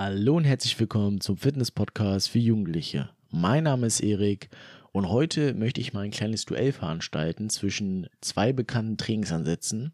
Hallo 0.00 0.36
und 0.36 0.44
herzlich 0.44 0.78
willkommen 0.78 1.20
zum 1.20 1.36
Fitness 1.36 1.72
Podcast 1.72 2.28
für 2.28 2.38
Jugendliche. 2.38 3.10
Mein 3.30 3.64
Name 3.64 3.88
ist 3.88 3.98
Erik 3.98 4.48
und 4.92 5.08
heute 5.08 5.54
möchte 5.54 5.80
ich 5.80 5.92
mal 5.92 6.02
ein 6.02 6.12
kleines 6.12 6.44
Duell 6.44 6.70
veranstalten 6.70 7.50
zwischen 7.50 8.06
zwei 8.20 8.52
bekannten 8.52 8.96
Trainingsansätzen. 8.96 9.92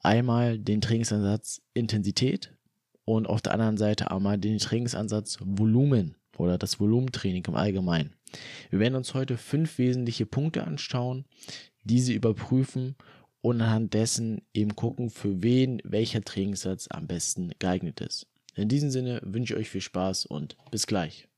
Einmal 0.00 0.60
den 0.60 0.80
Trainingsansatz 0.80 1.60
Intensität 1.74 2.54
und 3.04 3.26
auf 3.26 3.42
der 3.42 3.54
anderen 3.54 3.78
Seite 3.78 4.12
einmal 4.12 4.38
den 4.38 4.58
Trainingsansatz 4.58 5.38
Volumen 5.40 6.14
oder 6.38 6.56
das 6.56 6.78
Volumentraining 6.78 7.44
im 7.48 7.56
Allgemeinen. 7.56 8.12
Wir 8.70 8.78
werden 8.78 8.94
uns 8.94 9.12
heute 9.12 9.38
fünf 9.38 9.78
wesentliche 9.78 10.24
Punkte 10.24 10.62
anschauen, 10.62 11.24
diese 11.82 12.12
überprüfen 12.12 12.94
und 13.40 13.60
anhand 13.60 13.92
dessen 13.92 14.42
eben 14.54 14.76
gucken, 14.76 15.10
für 15.10 15.42
wen 15.42 15.82
welcher 15.82 16.22
Trainingssatz 16.22 16.86
am 16.92 17.08
besten 17.08 17.50
geeignet 17.58 18.00
ist. 18.00 18.28
In 18.58 18.70
diesem 18.70 18.90
Sinne 18.90 19.20
wünsche 19.22 19.52
ich 19.52 19.60
euch 19.60 19.68
viel 19.68 19.82
Spaß 19.82 20.24
und 20.24 20.56
bis 20.70 20.86
gleich. 20.86 21.28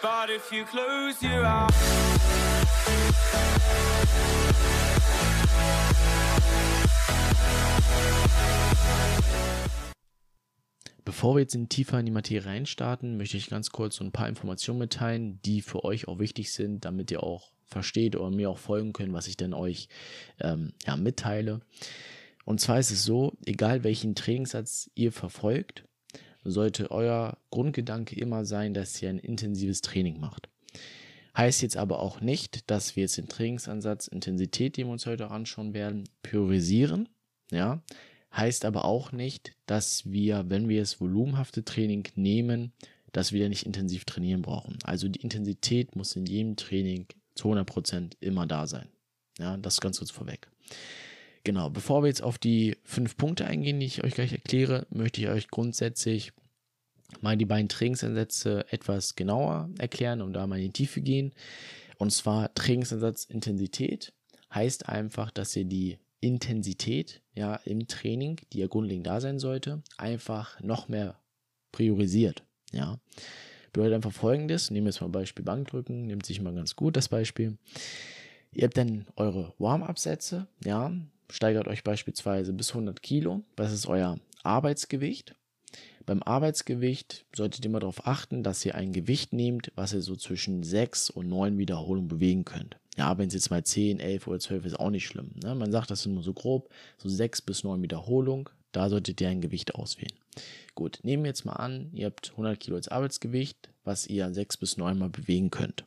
But 0.00 0.30
if 0.30 0.52
you 0.52 0.64
close 0.64 1.20
your 1.20 1.44
eyes 1.44 1.72
Bevor 11.04 11.34
wir 11.34 11.40
jetzt 11.40 11.54
in 11.54 11.68
tiefer 11.68 11.98
in 11.98 12.06
die 12.06 12.12
Materie 12.12 12.46
reinstarten, 12.46 13.16
möchte 13.16 13.36
ich 13.36 13.50
ganz 13.50 13.70
kurz 13.70 13.96
so 13.96 14.04
ein 14.04 14.12
paar 14.12 14.28
Informationen 14.28 14.78
mitteilen, 14.78 15.40
die 15.44 15.60
für 15.60 15.84
euch 15.84 16.06
auch 16.06 16.20
wichtig 16.20 16.52
sind, 16.52 16.84
damit 16.84 17.10
ihr 17.10 17.22
auch 17.22 17.50
versteht 17.74 18.14
oder 18.14 18.30
mir 18.30 18.48
auch 18.48 18.58
folgen 18.58 18.92
können, 18.92 19.12
was 19.12 19.26
ich 19.26 19.36
denn 19.36 19.52
euch 19.52 19.88
ähm, 20.40 20.72
ja, 20.86 20.96
mitteile. 20.96 21.60
Und 22.44 22.60
zwar 22.60 22.78
ist 22.78 22.92
es 22.92 23.02
so, 23.02 23.32
egal 23.44 23.82
welchen 23.82 24.14
Trainingssatz 24.14 24.90
ihr 24.94 25.10
verfolgt, 25.10 25.84
sollte 26.44 26.90
euer 26.90 27.36
Grundgedanke 27.50 28.14
immer 28.16 28.44
sein, 28.44 28.74
dass 28.74 29.00
ihr 29.02 29.08
ein 29.08 29.18
intensives 29.18 29.80
Training 29.80 30.20
macht. 30.20 30.48
Heißt 31.36 31.62
jetzt 31.62 31.76
aber 31.76 31.98
auch 31.98 32.20
nicht, 32.20 32.70
dass 32.70 32.94
wir 32.94 33.02
jetzt 33.02 33.18
den 33.18 33.28
Trainingsansatz 33.28 34.06
Intensität, 34.06 34.76
den 34.76 34.86
wir 34.86 34.92
uns 34.92 35.06
heute 35.06 35.30
anschauen 35.30 35.74
werden, 35.74 36.04
priorisieren. 36.22 37.08
Ja, 37.50 37.82
heißt 38.32 38.64
aber 38.64 38.84
auch 38.84 39.10
nicht, 39.10 39.56
dass 39.66 40.10
wir, 40.10 40.44
wenn 40.48 40.68
wir 40.68 40.80
das 40.80 41.00
volumenhafte 41.00 41.64
Training 41.64 42.04
nehmen, 42.14 42.72
dass 43.14 43.32
wir 43.32 43.48
nicht 43.48 43.64
intensiv 43.64 44.04
trainieren 44.04 44.42
brauchen. 44.42 44.78
Also 44.84 45.08
die 45.08 45.20
Intensität 45.20 45.96
muss 45.96 46.16
in 46.16 46.26
jedem 46.26 46.56
Training 46.56 47.06
zu 47.34 47.52
100% 47.52 48.16
immer 48.20 48.46
da 48.46 48.66
sein. 48.66 48.88
Ja, 49.38 49.56
das 49.56 49.80
ganz 49.80 49.98
kurz 49.98 50.10
vorweg. 50.10 50.48
Genau, 51.44 51.68
bevor 51.68 52.02
wir 52.02 52.08
jetzt 52.08 52.22
auf 52.22 52.38
die 52.38 52.76
fünf 52.84 53.16
Punkte 53.16 53.46
eingehen, 53.46 53.78
die 53.78 53.86
ich 53.86 54.02
euch 54.02 54.14
gleich 54.14 54.32
erkläre, 54.32 54.86
möchte 54.90 55.20
ich 55.20 55.28
euch 55.28 55.48
grundsätzlich 55.48 56.32
mal 57.20 57.36
die 57.36 57.44
beiden 57.44 57.68
Trainingsansätze 57.68 58.64
etwas 58.70 59.14
genauer 59.14 59.68
erklären 59.78 60.22
und 60.22 60.32
da 60.32 60.46
mal 60.46 60.58
in 60.58 60.66
die 60.66 60.72
Tiefe 60.72 61.00
gehen. 61.00 61.34
Und 61.98 62.12
zwar 62.12 62.54
Trainingsansatz 62.54 63.24
Intensität 63.24 64.14
heißt 64.52 64.88
einfach, 64.88 65.30
dass 65.30 65.54
ihr 65.54 65.64
die 65.64 65.98
Intensität 66.20 67.22
ja 67.34 67.56
im 67.56 67.86
Training, 67.86 68.40
die 68.52 68.60
ja 68.60 68.66
grundlegend 68.66 69.06
da 69.06 69.20
sein 69.20 69.38
sollte, 69.38 69.82
einfach 69.98 70.58
noch 70.60 70.88
mehr 70.88 71.20
priorisiert. 71.72 72.44
Ja, 72.72 72.98
bedeutet 73.74 73.96
einfach 73.96 74.12
folgendes: 74.12 74.70
Nehmen 74.70 74.86
wir 74.86 74.92
jetzt 74.92 75.02
mal 75.02 75.08
Beispiel 75.08 75.44
Bankdrücken, 75.44 76.06
nimmt 76.06 76.24
sich 76.24 76.40
mal 76.40 76.54
ganz 76.54 76.74
gut 76.74 76.96
das 76.96 77.10
Beispiel. 77.10 77.58
Ihr 78.52 78.64
habt 78.64 78.78
dann 78.78 79.06
eure 79.16 79.52
Warm-up-Sätze, 79.58 80.46
ja, 80.64 80.92
steigert 81.30 81.68
euch 81.68 81.84
beispielsweise 81.84 82.52
bis 82.52 82.70
100 82.70 83.02
Kilo. 83.02 83.42
Das 83.56 83.72
ist 83.72 83.86
euer 83.86 84.18
Arbeitsgewicht. 84.42 85.34
Beim 86.06 86.22
Arbeitsgewicht 86.22 87.24
solltet 87.34 87.64
ihr 87.64 87.70
immer 87.70 87.80
darauf 87.80 88.06
achten, 88.06 88.42
dass 88.42 88.64
ihr 88.64 88.74
ein 88.74 88.92
Gewicht 88.92 89.32
nehmt, 89.32 89.72
was 89.74 89.92
ihr 89.92 90.02
so 90.02 90.16
zwischen 90.16 90.62
6 90.62 91.10
und 91.10 91.28
9 91.28 91.58
Wiederholungen 91.58 92.08
bewegen 92.08 92.44
könnt. 92.44 92.76
Ja, 92.96 93.18
wenn 93.18 93.28
es 93.28 93.34
jetzt 93.34 93.50
mal 93.50 93.64
10, 93.64 94.00
11 94.00 94.26
oder 94.28 94.38
12 94.38 94.66
ist, 94.66 94.78
auch 94.78 94.90
nicht 94.90 95.06
schlimm. 95.06 95.30
Ne? 95.42 95.54
Man 95.54 95.72
sagt 95.72 95.90
das 95.90 96.02
sind 96.02 96.14
nur 96.14 96.22
so 96.22 96.32
grob, 96.32 96.68
so 96.98 97.08
6 97.08 97.42
bis 97.42 97.64
9 97.64 97.82
Wiederholungen. 97.82 98.48
Da 98.70 98.88
solltet 98.88 99.20
ihr 99.20 99.28
ein 99.28 99.40
Gewicht 99.40 99.74
auswählen. 99.74 100.12
Gut, 100.74 101.00
nehmen 101.02 101.24
wir 101.24 101.30
jetzt 101.30 101.44
mal 101.44 101.54
an, 101.54 101.90
ihr 101.92 102.06
habt 102.06 102.30
100 102.32 102.58
Kilo 102.58 102.76
als 102.76 102.88
Arbeitsgewicht, 102.88 103.70
was 103.84 104.06
ihr 104.06 104.32
6 104.32 104.56
bis 104.56 104.76
9 104.76 104.98
Mal 104.98 105.10
bewegen 105.10 105.50
könnt. 105.50 105.84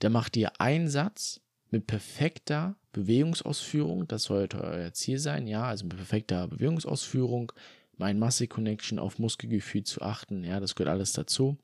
Dann 0.00 0.12
macht 0.12 0.36
ihr 0.36 0.60
einen 0.60 0.88
Satz 0.88 1.40
mit 1.70 1.86
perfekter 1.86 2.76
Bewegungsausführung, 2.92 4.08
das 4.08 4.24
sollte 4.24 4.60
euer 4.60 4.92
Ziel 4.92 5.18
sein, 5.18 5.46
ja, 5.46 5.64
also 5.64 5.84
mit 5.84 5.96
perfekter 5.96 6.48
Bewegungsausführung, 6.48 7.52
mein 7.96 8.18
Muscle 8.18 8.48
Connection 8.48 8.98
auf 8.98 9.18
Muskelgefühl 9.18 9.84
zu 9.84 10.02
achten, 10.02 10.44
ja, 10.44 10.58
das 10.58 10.74
gehört 10.74 10.92
alles 10.92 11.12
dazu. 11.12 11.58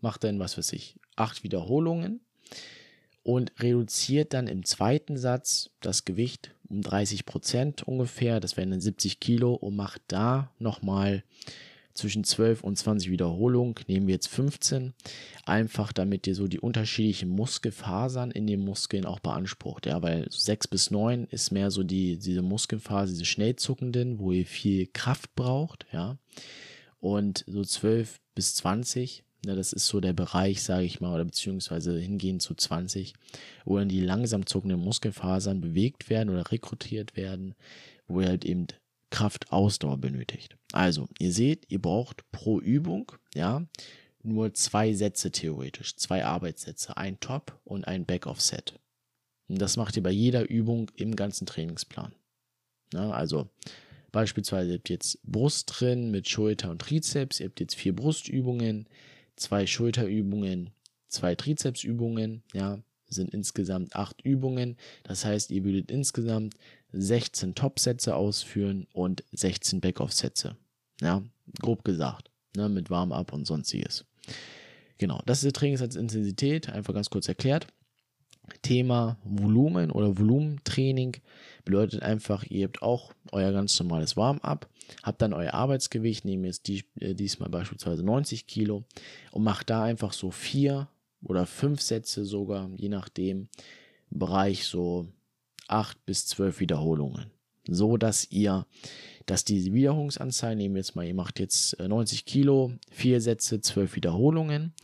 Macht 0.00 0.24
dann, 0.24 0.38
was 0.38 0.58
weiß 0.58 0.72
ich, 0.72 0.98
acht 1.16 1.44
Wiederholungen 1.44 2.20
und 3.22 3.52
reduziert 3.60 4.32
dann 4.32 4.46
im 4.46 4.64
zweiten 4.64 5.16
Satz 5.16 5.70
das 5.80 6.04
Gewicht 6.04 6.54
um 6.68 6.82
30 6.82 7.26
Prozent 7.26 7.82
ungefähr, 7.82 8.40
das 8.40 8.56
wären 8.56 8.70
dann 8.70 8.80
70 8.80 9.20
Kilo 9.20 9.54
und 9.54 9.76
macht 9.76 10.02
da 10.08 10.50
nochmal 10.58 11.22
zwischen 11.94 12.24
12 12.24 12.64
und 12.64 12.76
20 12.76 13.10
Wiederholungen, 13.10 13.74
nehmen 13.86 14.06
wir 14.06 14.14
jetzt 14.14 14.28
15, 14.28 14.94
einfach 15.44 15.92
damit 15.92 16.26
ihr 16.26 16.34
so 16.34 16.48
die 16.48 16.60
unterschiedlichen 16.60 17.28
Muskelfasern 17.28 18.30
in 18.30 18.46
den 18.46 18.64
Muskeln 18.64 19.04
auch 19.04 19.20
beansprucht, 19.20 19.86
ja, 19.86 20.00
weil 20.02 20.26
6 20.30 20.68
bis 20.68 20.90
9 20.90 21.26
ist 21.26 21.50
mehr 21.50 21.70
so 21.70 21.82
die, 21.82 22.18
diese 22.18 22.42
Muskelphase, 22.42 23.12
diese 23.12 23.26
schnell 23.26 23.56
zuckenden, 23.56 24.18
wo 24.18 24.32
ihr 24.32 24.46
viel 24.46 24.86
Kraft 24.86 25.34
braucht, 25.34 25.86
ja, 25.92 26.16
und 27.00 27.44
so 27.46 27.62
12 27.62 28.20
bis 28.34 28.54
20 28.54 29.24
ja, 29.44 29.54
das 29.56 29.72
ist 29.72 29.86
so 29.86 30.00
der 30.00 30.12
Bereich, 30.12 30.62
sage 30.62 30.84
ich 30.84 31.00
mal, 31.00 31.14
oder 31.14 31.24
beziehungsweise 31.24 31.98
hingehend 31.98 32.42
zu 32.42 32.54
20, 32.54 33.14
wo 33.64 33.78
dann 33.78 33.88
die 33.88 34.00
langsam 34.00 34.46
zuckenden 34.46 34.80
Muskelfasern 34.80 35.60
bewegt 35.60 36.10
werden 36.10 36.30
oder 36.30 36.50
rekrutiert 36.52 37.16
werden, 37.16 37.54
wo 38.06 38.20
ihr 38.20 38.28
halt 38.28 38.44
eben 38.44 38.68
Kraftausdauer 39.10 39.98
benötigt. 39.98 40.56
Also, 40.72 41.08
ihr 41.18 41.32
seht, 41.32 41.70
ihr 41.70 41.82
braucht 41.82 42.30
pro 42.30 42.60
Übung, 42.60 43.12
ja, 43.34 43.66
nur 44.22 44.54
zwei 44.54 44.94
Sätze 44.94 45.32
theoretisch, 45.32 45.96
zwei 45.96 46.24
Arbeitssätze, 46.24 46.96
ein 46.96 47.18
Top 47.18 47.60
und 47.64 47.86
ein 47.86 48.06
Back-Off-Set. 48.06 48.78
Und 49.48 49.60
das 49.60 49.76
macht 49.76 49.96
ihr 49.96 50.02
bei 50.02 50.10
jeder 50.10 50.48
Übung 50.48 50.90
im 50.94 51.16
ganzen 51.16 51.46
Trainingsplan. 51.46 52.14
Ja, 52.94 53.10
also 53.10 53.48
beispielsweise 54.12 54.70
ihr 54.70 54.78
habt 54.78 54.88
jetzt 54.88 55.18
Brust 55.24 55.72
drin 55.74 56.10
mit 56.10 56.28
Schulter 56.28 56.70
und 56.70 56.80
Trizeps, 56.80 57.40
ihr 57.40 57.46
habt 57.46 57.60
jetzt 57.60 57.74
vier 57.74 57.94
Brustübungen, 57.94 58.86
zwei 59.42 59.66
Schulterübungen, 59.66 60.70
zwei 61.08 61.34
Trizepsübungen, 61.34 62.42
ja, 62.54 62.78
sind 63.08 63.34
insgesamt 63.34 63.94
acht 63.94 64.22
Übungen. 64.22 64.76
Das 65.04 65.24
heißt, 65.24 65.50
ihr 65.50 65.64
würdet 65.64 65.90
insgesamt 65.90 66.54
16 66.92 67.54
Top-Sätze 67.54 68.14
ausführen 68.14 68.86
und 68.92 69.24
16 69.32 69.80
Back-Off-Sätze. 69.80 70.56
Ja, 71.00 71.22
grob 71.60 71.84
gesagt, 71.84 72.30
ne, 72.56 72.68
mit 72.68 72.90
Warm-up 72.90 73.32
und 73.32 73.46
sonstiges. 73.46 74.04
Genau, 74.98 75.20
das 75.26 75.38
ist 75.38 75.44
der 75.44 75.52
Trainingssatzintensität, 75.52 76.68
einfach 76.68 76.94
ganz 76.94 77.10
kurz 77.10 77.28
erklärt. 77.28 77.66
Thema 78.62 79.16
Volumen 79.24 79.90
oder 79.90 80.18
Volumentraining 80.18 81.16
bedeutet 81.64 82.02
einfach, 82.02 82.44
ihr 82.44 82.66
habt 82.66 82.82
auch 82.82 83.12
euer 83.30 83.52
ganz 83.52 83.78
normales 83.80 84.16
Warm-up, 84.16 84.68
habt 85.02 85.22
dann 85.22 85.32
euer 85.32 85.54
Arbeitsgewicht, 85.54 86.24
nehmt 86.24 86.44
jetzt 86.44 86.66
die, 86.68 86.84
äh, 87.00 87.14
diesmal 87.14 87.48
beispielsweise 87.48 88.02
90 88.02 88.46
Kilo 88.46 88.84
und 89.30 89.44
macht 89.44 89.70
da 89.70 89.84
einfach 89.84 90.12
so 90.12 90.30
vier 90.30 90.88
oder 91.22 91.46
fünf 91.46 91.80
Sätze 91.80 92.24
sogar, 92.24 92.68
je 92.76 92.88
nachdem, 92.88 93.48
Bereich 94.10 94.66
so 94.66 95.06
acht 95.68 96.04
bis 96.04 96.26
zwölf 96.26 96.60
Wiederholungen. 96.60 97.30
So 97.66 97.96
dass 97.96 98.30
ihr, 98.30 98.66
dass 99.24 99.44
die 99.44 99.72
Wiederholungsanzahl, 99.72 100.56
nehmen 100.56 100.74
wir 100.74 100.80
jetzt 100.80 100.96
mal, 100.96 101.06
ihr 101.06 101.14
macht 101.14 101.38
jetzt 101.38 101.78
90 101.78 102.20
äh, 102.20 102.22
Kilo, 102.24 102.72
vier 102.90 103.20
Sätze, 103.20 103.60
zwölf 103.60 103.94
Wiederholungen, 103.94 104.74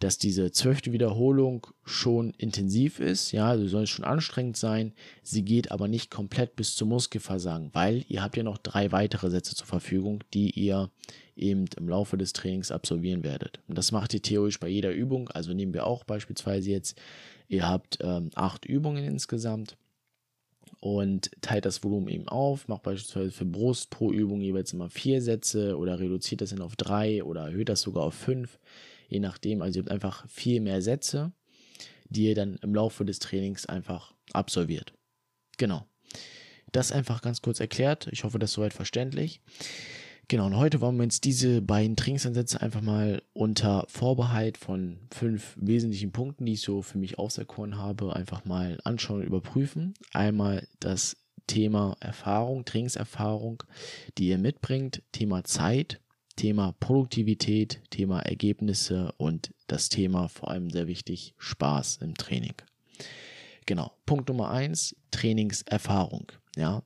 dass 0.00 0.18
diese 0.18 0.50
zwölfte 0.50 0.92
Wiederholung 0.92 1.66
schon 1.84 2.30
intensiv 2.38 3.00
ist, 3.00 3.32
ja, 3.32 3.48
also 3.48 3.66
soll 3.66 3.86
schon 3.86 4.04
anstrengend 4.04 4.56
sein, 4.56 4.92
sie 5.22 5.44
geht 5.44 5.70
aber 5.70 5.88
nicht 5.88 6.10
komplett 6.10 6.56
bis 6.56 6.76
zum 6.76 6.90
Muskelversagen, 6.90 7.70
weil 7.72 8.04
ihr 8.08 8.22
habt 8.22 8.36
ja 8.36 8.42
noch 8.42 8.58
drei 8.58 8.92
weitere 8.92 9.30
Sätze 9.30 9.54
zur 9.54 9.66
Verfügung, 9.66 10.22
die 10.34 10.50
ihr 10.50 10.90
eben 11.36 11.66
im 11.76 11.88
Laufe 11.88 12.16
des 12.16 12.32
Trainings 12.32 12.70
absolvieren 12.70 13.22
werdet. 13.22 13.60
Und 13.68 13.76
das 13.76 13.92
macht 13.92 14.14
ihr 14.14 14.22
theoretisch 14.22 14.60
bei 14.60 14.68
jeder 14.68 14.92
Übung, 14.92 15.28
also 15.28 15.52
nehmen 15.52 15.74
wir 15.74 15.86
auch 15.86 16.04
beispielsweise 16.04 16.70
jetzt, 16.70 16.98
ihr 17.48 17.68
habt 17.68 17.98
ähm, 18.00 18.30
acht 18.34 18.64
Übungen 18.64 19.04
insgesamt 19.04 19.76
und 20.80 21.30
teilt 21.40 21.64
das 21.64 21.82
Volumen 21.82 22.08
eben 22.08 22.28
auf, 22.28 22.68
macht 22.68 22.82
beispielsweise 22.82 23.30
für 23.30 23.44
Brust 23.44 23.90
pro 23.90 24.12
Übung 24.12 24.40
jeweils 24.40 24.72
immer 24.72 24.88
vier 24.88 25.22
Sätze 25.22 25.76
oder 25.76 25.98
reduziert 25.98 26.40
das 26.40 26.50
dann 26.50 26.62
auf 26.62 26.76
drei 26.76 27.22
oder 27.24 27.46
erhöht 27.46 27.68
das 27.68 27.82
sogar 27.82 28.04
auf 28.04 28.14
fünf, 28.14 28.58
je 29.08 29.20
nachdem. 29.20 29.62
Also 29.62 29.78
ihr 29.78 29.82
habt 29.82 29.92
einfach 29.92 30.28
viel 30.28 30.60
mehr 30.60 30.82
Sätze, 30.82 31.32
die 32.08 32.24
ihr 32.26 32.34
dann 32.34 32.56
im 32.62 32.74
Laufe 32.74 33.04
des 33.04 33.18
Trainings 33.18 33.66
einfach 33.66 34.14
absolviert. 34.32 34.92
Genau. 35.58 35.86
Das 36.72 36.92
einfach 36.92 37.22
ganz 37.22 37.42
kurz 37.42 37.60
erklärt. 37.60 38.08
Ich 38.10 38.24
hoffe, 38.24 38.38
das 38.38 38.50
ist 38.50 38.54
soweit 38.54 38.74
verständlich. 38.74 39.40
Genau, 40.28 40.46
und 40.46 40.56
heute 40.56 40.80
wollen 40.80 40.96
wir 40.96 41.04
uns 41.04 41.20
diese 41.20 41.62
beiden 41.62 41.94
Trainingsansätze 41.94 42.60
einfach 42.60 42.80
mal 42.80 43.22
unter 43.32 43.84
Vorbehalt 43.88 44.58
von 44.58 44.98
fünf 45.14 45.56
wesentlichen 45.56 46.10
Punkten, 46.10 46.46
die 46.46 46.54
ich 46.54 46.62
so 46.62 46.82
für 46.82 46.98
mich 46.98 47.16
auserkoren 47.16 47.78
habe, 47.78 48.16
einfach 48.16 48.44
mal 48.44 48.78
anschauen 48.82 49.20
und 49.20 49.26
überprüfen. 49.26 49.94
Einmal 50.12 50.66
das 50.80 51.16
Thema 51.46 51.96
Erfahrung, 52.00 52.64
Trainingserfahrung, 52.64 53.62
die 54.18 54.26
ihr 54.28 54.38
mitbringt, 54.38 55.02
Thema 55.12 55.44
Zeit, 55.44 56.00
Thema 56.36 56.72
Produktivität, 56.80 57.80
Thema 57.90 58.20
Ergebnisse 58.20 59.12
und 59.16 59.52
das 59.66 59.88
Thema 59.88 60.28
vor 60.28 60.50
allem 60.50 60.70
sehr 60.70 60.86
wichtig, 60.86 61.34
Spaß 61.38 61.98
im 62.02 62.14
Training. 62.14 62.54
Genau. 63.64 63.92
Punkt 64.06 64.28
Nummer 64.28 64.50
eins, 64.50 64.94
Trainingserfahrung. 65.10 66.30
Ja. 66.56 66.82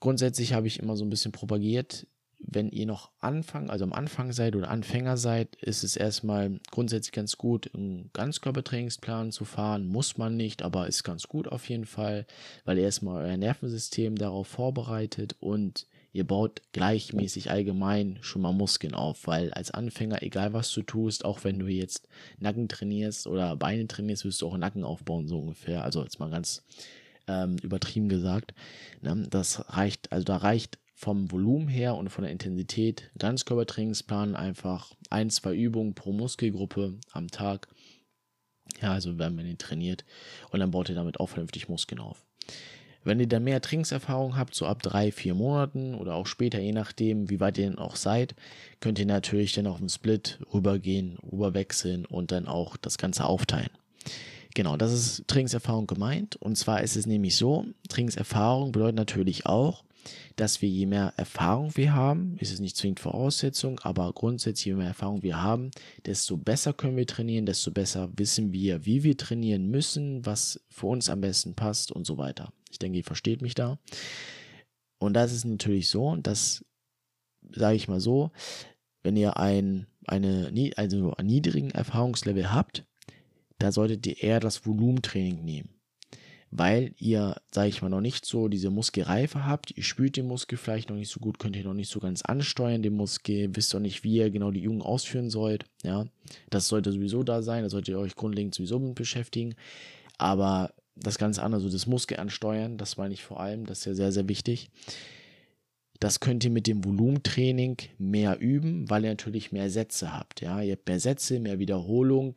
Grundsätzlich 0.00 0.52
habe 0.52 0.66
ich 0.66 0.80
immer 0.80 0.96
so 0.96 1.04
ein 1.04 1.10
bisschen 1.10 1.30
propagiert, 1.30 2.06
wenn 2.44 2.70
ihr 2.70 2.86
noch 2.86 3.10
Anfang, 3.20 3.70
also 3.70 3.84
am 3.84 3.92
Anfang 3.92 4.32
seid 4.32 4.56
oder 4.56 4.68
Anfänger 4.68 5.16
seid, 5.16 5.54
ist 5.56 5.84
es 5.84 5.96
erstmal 5.96 6.58
grundsätzlich 6.70 7.12
ganz 7.12 7.38
gut, 7.38 7.72
einen 7.74 8.10
Ganzkörpertrainingsplan 8.12 9.32
zu 9.32 9.44
fahren. 9.44 9.86
Muss 9.86 10.18
man 10.18 10.36
nicht, 10.36 10.62
aber 10.62 10.88
ist 10.88 11.04
ganz 11.04 11.28
gut 11.28 11.48
auf 11.48 11.68
jeden 11.68 11.86
Fall, 11.86 12.26
weil 12.64 12.78
ihr 12.78 12.84
erstmal 12.84 13.24
euer 13.24 13.36
Nervensystem 13.36 14.16
darauf 14.16 14.48
vorbereitet 14.48 15.36
und 15.40 15.86
ihr 16.12 16.26
baut 16.26 16.62
gleichmäßig 16.72 17.50
allgemein 17.50 18.18
schon 18.20 18.42
mal 18.42 18.52
Muskeln 18.52 18.94
auf, 18.94 19.26
weil 19.26 19.52
als 19.52 19.70
Anfänger, 19.70 20.22
egal 20.22 20.52
was 20.52 20.72
du 20.72 20.82
tust, 20.82 21.24
auch 21.24 21.44
wenn 21.44 21.58
du 21.58 21.66
jetzt 21.66 22.08
Nacken 22.38 22.68
trainierst 22.68 23.26
oder 23.26 23.56
Beine 23.56 23.86
trainierst, 23.86 24.24
wirst 24.24 24.42
du 24.42 24.48
auch 24.48 24.56
Nacken 24.56 24.84
aufbauen, 24.84 25.26
so 25.28 25.40
ungefähr. 25.40 25.82
Also 25.82 26.02
jetzt 26.02 26.20
mal 26.20 26.30
ganz 26.30 26.62
ähm, 27.26 27.56
übertrieben 27.62 28.08
gesagt. 28.08 28.54
Ne? 29.00 29.26
Das 29.30 29.64
reicht, 29.76 30.12
also 30.12 30.24
da 30.24 30.36
reicht 30.36 30.78
vom 30.94 31.32
Volumen 31.32 31.66
her 31.66 31.96
und 31.96 32.10
von 32.10 32.22
der 32.22 32.30
Intensität 32.30 33.10
Ganzkörpertrainingsplan 33.18 34.36
einfach 34.36 34.92
ein, 35.10 35.30
zwei 35.30 35.54
Übungen 35.54 35.94
pro 35.94 36.12
Muskelgruppe 36.12 36.98
am 37.10 37.28
Tag. 37.28 37.68
Ja, 38.80 38.92
also 38.92 39.18
wenn 39.18 39.34
man 39.34 39.44
den 39.44 39.58
trainiert 39.58 40.04
und 40.50 40.60
dann 40.60 40.70
baut 40.70 40.88
ihr 40.88 40.94
damit 40.94 41.18
auch 41.18 41.28
vernünftig 41.28 41.68
Muskeln 41.68 42.00
auf. 42.00 42.24
Wenn 43.04 43.20
ihr 43.20 43.26
dann 43.26 43.44
mehr 43.44 43.60
Trainingserfahrung 43.60 44.36
habt, 44.36 44.54
so 44.54 44.66
ab 44.66 44.82
drei, 44.82 45.10
vier 45.10 45.34
Monaten 45.34 45.94
oder 45.94 46.14
auch 46.14 46.26
später, 46.26 46.60
je 46.60 46.72
nachdem, 46.72 47.30
wie 47.30 47.40
weit 47.40 47.58
ihr 47.58 47.68
denn 47.68 47.78
auch 47.78 47.96
seid, 47.96 48.34
könnt 48.80 48.98
ihr 48.98 49.06
natürlich 49.06 49.52
dann 49.52 49.66
auf 49.66 49.78
den 49.78 49.88
Split 49.88 50.38
rübergehen, 50.52 51.18
rüberwechseln 51.30 52.04
und 52.04 52.30
dann 52.30 52.46
auch 52.46 52.76
das 52.76 52.98
Ganze 52.98 53.24
aufteilen. 53.24 53.70
Genau, 54.54 54.76
das 54.76 54.92
ist 54.92 55.26
Trainingserfahrung 55.28 55.86
gemeint. 55.86 56.36
Und 56.36 56.56
zwar 56.56 56.82
ist 56.82 56.96
es 56.96 57.06
nämlich 57.06 57.36
so, 57.36 57.64
Trainingserfahrung 57.88 58.72
bedeutet 58.72 58.96
natürlich 58.96 59.46
auch, 59.46 59.82
dass 60.36 60.62
wir 60.62 60.68
je 60.68 60.86
mehr 60.86 61.12
Erfahrung 61.16 61.76
wir 61.76 61.94
haben, 61.94 62.36
ist 62.38 62.52
es 62.52 62.60
nicht 62.60 62.76
zwingend 62.76 63.00
Voraussetzung, 63.00 63.80
aber 63.80 64.12
grundsätzlich 64.12 64.66
je 64.66 64.74
mehr 64.74 64.88
Erfahrung 64.88 65.22
wir 65.22 65.42
haben, 65.42 65.70
desto 66.06 66.36
besser 66.36 66.72
können 66.72 66.96
wir 66.96 67.06
trainieren, 67.06 67.46
desto 67.46 67.70
besser 67.70 68.10
wissen 68.16 68.52
wir, 68.52 68.84
wie 68.86 69.02
wir 69.02 69.16
trainieren 69.16 69.68
müssen, 69.68 70.24
was 70.26 70.60
für 70.68 70.86
uns 70.86 71.08
am 71.08 71.20
besten 71.20 71.54
passt 71.54 71.92
und 71.92 72.06
so 72.06 72.18
weiter. 72.18 72.52
Ich 72.70 72.78
denke, 72.78 72.98
ihr 72.98 73.04
versteht 73.04 73.42
mich 73.42 73.54
da. 73.54 73.78
Und 74.98 75.14
das 75.14 75.32
ist 75.32 75.44
natürlich 75.44 75.88
so, 75.88 76.16
dass, 76.16 76.64
sage 77.50 77.76
ich 77.76 77.88
mal 77.88 78.00
so, 78.00 78.30
wenn 79.02 79.16
ihr 79.16 79.36
ein, 79.36 79.86
eine, 80.06 80.50
also 80.76 81.12
einen 81.14 81.28
niedrigen 81.28 81.70
Erfahrungslevel 81.70 82.52
habt, 82.52 82.84
da 83.58 83.72
solltet 83.72 84.06
ihr 84.06 84.22
eher 84.22 84.40
das 84.40 84.64
Volumentraining 84.66 85.44
nehmen 85.44 85.71
weil 86.54 86.94
ihr, 86.98 87.40
sage 87.50 87.70
ich 87.70 87.80
mal, 87.80 87.88
noch 87.88 88.02
nicht 88.02 88.26
so 88.26 88.48
diese 88.48 88.68
Muskelreife 88.68 89.46
habt. 89.46 89.74
Ihr 89.74 89.82
spürt 89.82 90.18
den 90.18 90.26
Muskel 90.26 90.58
vielleicht 90.58 90.90
noch 90.90 90.96
nicht 90.96 91.08
so 91.08 91.18
gut, 91.18 91.38
könnt 91.38 91.56
ihr 91.56 91.64
noch 91.64 91.72
nicht 91.72 91.90
so 91.90 91.98
ganz 91.98 92.20
ansteuern, 92.20 92.82
den 92.82 92.92
Muskel, 92.92 93.56
wisst 93.56 93.74
auch 93.74 93.80
nicht, 93.80 94.04
wie 94.04 94.16
ihr 94.16 94.30
genau 94.30 94.50
die 94.50 94.60
Übung 94.60 94.82
ausführen 94.82 95.30
sollt. 95.30 95.64
Ja, 95.82 96.04
das 96.50 96.68
sollte 96.68 96.92
sowieso 96.92 97.22
da 97.22 97.40
sein, 97.40 97.62
da 97.62 97.70
solltet 97.70 97.88
ihr 97.88 97.98
euch 97.98 98.14
grundlegend 98.16 98.54
sowieso 98.54 98.78
mit 98.78 98.94
beschäftigen. 98.94 99.54
Aber 100.18 100.74
das 100.94 101.16
ganze 101.16 101.42
andere, 101.42 101.62
so 101.62 101.70
das 101.70 101.86
Muskel 101.86 102.18
ansteuern, 102.18 102.76
das 102.76 102.98
meine 102.98 103.14
ich 103.14 103.24
vor 103.24 103.40
allem, 103.40 103.64
das 103.64 103.78
ist 103.78 103.84
ja 103.86 103.94
sehr, 103.94 104.12
sehr 104.12 104.28
wichtig. 104.28 104.68
Das 106.00 106.20
könnt 106.20 106.44
ihr 106.44 106.50
mit 106.50 106.66
dem 106.66 106.84
Volumentraining 106.84 107.78
mehr 107.96 108.38
üben, 108.38 108.90
weil 108.90 109.04
ihr 109.04 109.10
natürlich 109.10 109.52
mehr 109.52 109.70
Sätze 109.70 110.12
habt. 110.12 110.42
Ja, 110.42 110.60
ihr 110.60 110.72
habt 110.72 110.86
mehr 110.86 111.00
Sätze, 111.00 111.40
mehr 111.40 111.58
Wiederholung, 111.58 112.34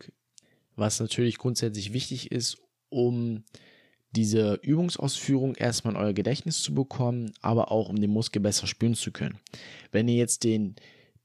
was 0.77 1.01
natürlich 1.01 1.37
grundsätzlich 1.37 1.91
wichtig 1.91 2.31
ist, 2.31 2.59
um 2.87 3.43
diese 4.15 4.59
Übungsausführung 4.61 5.55
erstmal 5.55 5.95
in 5.95 5.99
euer 5.99 6.13
Gedächtnis 6.13 6.61
zu 6.61 6.73
bekommen, 6.73 7.31
aber 7.41 7.71
auch 7.71 7.89
um 7.89 7.99
den 7.99 8.11
Muskel 8.11 8.41
besser 8.41 8.67
spüren 8.67 8.95
zu 8.95 9.11
können. 9.11 9.39
Wenn 9.91 10.07
ihr 10.07 10.15
jetzt 10.15 10.43
den 10.43 10.75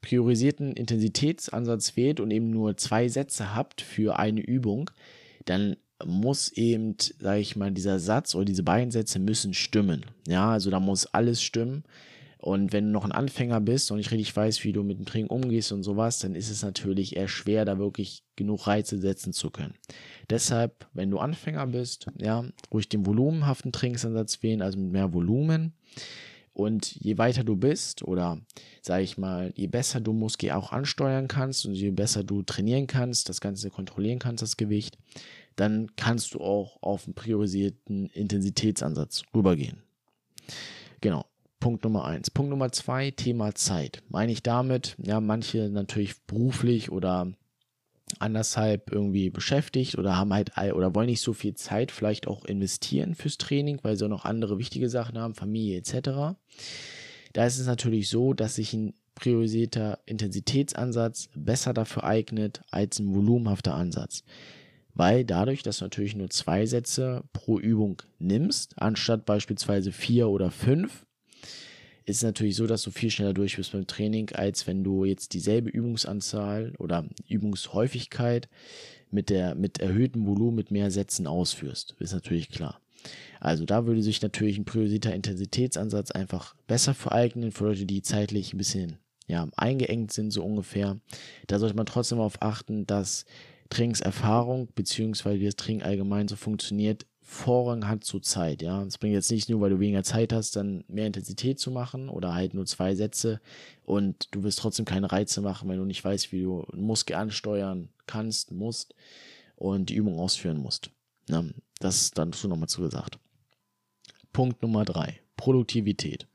priorisierten 0.00 0.72
Intensitätsansatz 0.72 1.96
wählt 1.96 2.20
und 2.20 2.30
eben 2.30 2.50
nur 2.50 2.76
zwei 2.76 3.08
Sätze 3.08 3.54
habt 3.54 3.80
für 3.82 4.18
eine 4.18 4.40
Übung, 4.40 4.90
dann 5.44 5.76
muss 6.04 6.50
eben, 6.52 6.96
sage 7.18 7.40
ich 7.40 7.56
mal, 7.56 7.70
dieser 7.70 7.98
Satz 7.98 8.34
oder 8.34 8.46
diese 8.46 8.62
beiden 8.62 8.90
Sätze 8.90 9.18
müssen 9.18 9.52
stimmen. 9.52 10.06
Ja, 10.26 10.50
also 10.50 10.70
da 10.70 10.80
muss 10.80 11.06
alles 11.06 11.42
stimmen. 11.42 11.84
Und 12.40 12.72
wenn 12.72 12.86
du 12.86 12.90
noch 12.90 13.04
ein 13.04 13.12
Anfänger 13.12 13.60
bist 13.60 13.90
und 13.90 13.98
nicht 13.98 14.10
richtig 14.12 14.34
weißt, 14.34 14.64
wie 14.64 14.72
du 14.72 14.82
mit 14.82 14.98
dem 14.98 15.04
Training 15.04 15.28
umgehst 15.28 15.72
und 15.72 15.82
sowas, 15.82 16.20
dann 16.20 16.34
ist 16.34 16.48
es 16.48 16.62
natürlich 16.62 17.16
eher 17.16 17.28
schwer, 17.28 17.66
da 17.66 17.78
wirklich 17.78 18.24
genug 18.34 18.66
Reize 18.66 18.98
setzen 18.98 19.34
zu 19.34 19.50
können. 19.50 19.74
Deshalb, 20.30 20.86
wenn 20.94 21.10
du 21.10 21.18
Anfänger 21.18 21.66
bist, 21.66 22.06
ja, 22.18 22.44
ruhig 22.72 22.88
den 22.88 23.04
volumenhaften 23.04 23.72
Trainingsansatz 23.72 24.42
wählen, 24.42 24.62
also 24.62 24.78
mit 24.78 24.90
mehr 24.90 25.12
Volumen. 25.12 25.74
Und 26.54 26.94
je 26.96 27.18
weiter 27.18 27.44
du 27.44 27.56
bist 27.56 28.02
oder 28.02 28.40
sage 28.80 29.02
ich 29.02 29.18
mal, 29.18 29.52
je 29.54 29.66
besser 29.66 30.00
du 30.00 30.12
Muskel 30.12 30.52
auch 30.52 30.72
ansteuern 30.72 31.28
kannst 31.28 31.66
und 31.66 31.74
je 31.74 31.90
besser 31.90 32.24
du 32.24 32.42
trainieren 32.42 32.86
kannst, 32.86 33.28
das 33.28 33.40
Ganze 33.40 33.70
kontrollieren 33.70 34.18
kannst, 34.18 34.42
das 34.42 34.56
Gewicht, 34.56 34.98
dann 35.56 35.94
kannst 35.96 36.34
du 36.34 36.40
auch 36.40 36.78
auf 36.82 37.06
einen 37.06 37.14
priorisierten 37.14 38.06
Intensitätsansatz 38.06 39.22
rübergehen. 39.34 39.82
Genau. 41.00 41.24
Punkt 41.60 41.84
Nummer 41.84 42.06
eins. 42.06 42.30
Punkt 42.30 42.50
Nummer 42.50 42.72
zwei, 42.72 43.10
Thema 43.10 43.54
Zeit. 43.54 44.02
Meine 44.08 44.32
ich 44.32 44.42
damit, 44.42 44.96
ja, 44.98 45.20
manche 45.20 45.68
natürlich 45.68 46.20
beruflich 46.22 46.90
oder 46.90 47.32
andershalb 48.18 48.90
irgendwie 48.90 49.30
beschäftigt 49.30 49.96
oder 49.96 50.16
haben 50.16 50.32
halt 50.32 50.56
oder 50.74 50.94
wollen 50.94 51.06
nicht 51.06 51.20
so 51.20 51.32
viel 51.32 51.54
Zeit 51.54 51.92
vielleicht 51.92 52.26
auch 52.26 52.44
investieren 52.44 53.14
fürs 53.14 53.38
Training, 53.38 53.78
weil 53.82 53.96
sie 53.96 54.04
auch 54.04 54.10
noch 54.10 54.24
andere 54.24 54.58
wichtige 54.58 54.88
Sachen 54.88 55.18
haben, 55.18 55.34
Familie 55.34 55.78
etc. 55.78 56.36
Da 57.32 57.46
ist 57.46 57.58
es 57.58 57.66
natürlich 57.66 58.08
so, 58.08 58.32
dass 58.32 58.56
sich 58.56 58.72
ein 58.72 58.94
priorisierter 59.14 59.98
Intensitätsansatz 60.06 61.28
besser 61.34 61.74
dafür 61.74 62.04
eignet 62.04 62.62
als 62.70 62.98
ein 62.98 63.14
volumenhafter 63.14 63.74
Ansatz. 63.74 64.24
Weil 64.94 65.24
dadurch, 65.24 65.62
dass 65.62 65.78
du 65.78 65.84
natürlich 65.84 66.16
nur 66.16 66.30
zwei 66.30 66.66
Sätze 66.66 67.22
pro 67.32 67.60
Übung 67.60 68.02
nimmst, 68.18 68.80
anstatt 68.80 69.24
beispielsweise 69.24 69.92
vier 69.92 70.28
oder 70.28 70.50
fünf, 70.50 71.06
ist 72.10 72.18
es 72.18 72.22
natürlich 72.24 72.56
so, 72.56 72.66
dass 72.66 72.82
du 72.82 72.90
viel 72.90 73.10
schneller 73.10 73.32
durch 73.32 73.56
bist 73.56 73.72
beim 73.72 73.86
Training, 73.86 74.30
als 74.32 74.66
wenn 74.66 74.84
du 74.84 75.04
jetzt 75.04 75.32
dieselbe 75.32 75.70
Übungsanzahl 75.70 76.74
oder 76.78 77.06
Übungshäufigkeit 77.28 78.48
mit 79.10 79.30
der 79.30 79.54
mit 79.54 79.78
erhöhtem 79.78 80.26
Volumen 80.26 80.56
mit 80.56 80.70
mehr 80.70 80.90
Sätzen 80.90 81.26
ausführst. 81.26 81.96
Ist 81.98 82.12
natürlich 82.12 82.50
klar. 82.50 82.80
Also 83.40 83.64
da 83.64 83.86
würde 83.86 84.02
sich 84.02 84.20
natürlich 84.20 84.58
ein 84.58 84.64
priorisierter 84.64 85.14
Intensitätsansatz 85.14 86.10
einfach 86.10 86.54
besser 86.66 86.94
vereignen 86.94 87.52
für 87.52 87.64
Leute, 87.64 87.86
die 87.86 88.02
zeitlich 88.02 88.52
ein 88.52 88.58
bisschen 88.58 88.98
ja, 89.26 89.48
eingeengt 89.56 90.12
sind, 90.12 90.32
so 90.32 90.44
ungefähr. 90.44 90.98
Da 91.46 91.58
sollte 91.58 91.76
man 91.76 91.86
trotzdem 91.86 92.18
darauf 92.18 92.42
achten, 92.42 92.86
dass 92.86 93.24
Trainingserfahrung 93.70 94.68
beziehungsweise 94.74 95.40
wie 95.40 95.46
das 95.46 95.56
Training 95.56 95.82
allgemein 95.82 96.28
so 96.28 96.36
funktioniert, 96.36 97.06
Vorrang 97.22 97.86
hat 97.86 98.02
zur 98.02 98.22
Zeit, 98.22 98.62
ja. 98.62 98.82
Es 98.82 98.98
bringt 98.98 99.14
jetzt 99.14 99.30
nicht 99.30 99.48
nur, 99.48 99.60
weil 99.60 99.70
du 99.70 99.78
weniger 99.78 100.02
Zeit 100.02 100.32
hast, 100.32 100.56
dann 100.56 100.84
mehr 100.88 101.06
Intensität 101.06 101.60
zu 101.60 101.70
machen 101.70 102.08
oder 102.08 102.34
halt 102.34 102.54
nur 102.54 102.66
zwei 102.66 102.94
Sätze 102.94 103.40
und 103.84 104.28
du 104.34 104.42
wirst 104.42 104.58
trotzdem 104.58 104.84
keine 104.84 105.12
Reize 105.12 105.40
machen, 105.40 105.68
wenn 105.68 105.78
du 105.78 105.84
nicht 105.84 106.04
weißt, 106.04 106.32
wie 106.32 106.42
du 106.42 106.64
einen 106.72 106.82
Muskel 106.82 107.16
ansteuern 107.16 107.88
kannst, 108.06 108.52
musst 108.52 108.94
und 109.56 109.90
die 109.90 109.94
Übung 109.94 110.18
ausführen 110.18 110.58
musst. 110.58 110.90
Ja, 111.28 111.44
das 111.78 112.02
ist 112.02 112.18
dann 112.18 112.32
dazu 112.32 112.48
nochmal 112.48 112.68
zugesagt. 112.68 113.18
Punkt 114.32 114.62
Nummer 114.62 114.84
drei. 114.84 115.20
Produktivität. 115.36 116.26